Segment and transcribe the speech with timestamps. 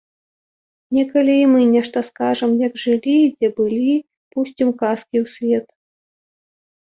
[0.97, 3.91] Некалі і мы нешта скажам, як жылі, дзе былі,
[4.37, 5.67] пусцім казкі ў свет.